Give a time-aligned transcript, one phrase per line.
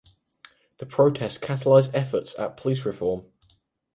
[0.79, 3.25] The protests catalyzed efforts at police reform.